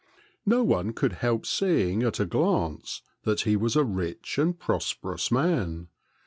[0.47, 5.31] No one could help seeing at a glance that he was a rich and prosperous
[5.31, 5.89] man.